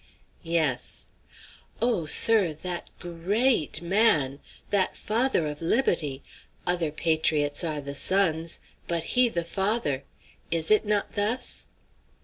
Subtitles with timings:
[0.41, 1.05] "Yes."
[1.79, 4.39] "Oh, sir, that grea a at man!
[4.71, 6.23] That father of libbutty!
[6.65, 10.03] Other patriots are the sons, but he the father!
[10.49, 11.67] Is it not thus?"